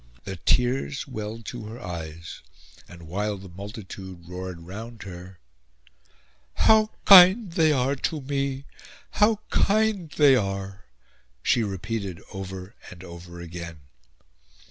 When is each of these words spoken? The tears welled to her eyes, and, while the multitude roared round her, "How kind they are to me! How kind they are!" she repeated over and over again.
The 0.23 0.35
tears 0.37 1.05
welled 1.07 1.45
to 1.45 1.67
her 1.67 1.79
eyes, 1.79 2.41
and, 2.87 3.03
while 3.07 3.37
the 3.37 3.47
multitude 3.49 4.27
roared 4.27 4.61
round 4.61 5.03
her, 5.03 5.37
"How 6.55 6.89
kind 7.05 7.51
they 7.51 7.71
are 7.71 7.95
to 7.95 8.19
me! 8.19 8.65
How 9.21 9.41
kind 9.51 10.09
they 10.09 10.35
are!" 10.35 10.85
she 11.43 11.61
repeated 11.63 12.19
over 12.33 12.73
and 12.89 13.03
over 13.03 13.41
again. 13.41 13.81